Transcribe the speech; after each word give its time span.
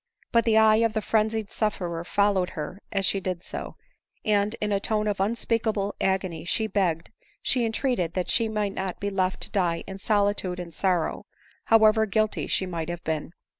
But 0.31 0.45
the 0.45 0.57
eye 0.57 0.77
of 0.77 0.93
the 0.93 1.01
frenzied 1.03 1.51
sufferer 1.51 2.03
followed 2.03 2.49
her 2.57 2.81
as 2.91 3.05
she 3.05 3.19
did 3.19 3.43
so, 3.43 3.75
and 4.25 4.55
in 4.59 4.71
a 4.71 4.79
tone 4.79 5.07
of 5.07 5.19
unspeakable 5.19 5.93
agony 6.01 6.43
she 6.43 6.65
begged, 6.65 7.11
she 7.43 7.63
entreated 7.65 8.15
that 8.15 8.27
she 8.27 8.47
might 8.49 8.73
not 8.73 8.99
be 8.99 9.11
left 9.11 9.41
to 9.41 9.51
die 9.51 9.83
in 9.85 9.99
solitude 9.99 10.59
and 10.59 10.73
sorrow, 10.73 11.27
however 11.65 12.07
guilty 12.07 12.47
she 12.47 12.65
might 12.65 12.89
have 12.89 13.03
befen. 13.03 13.33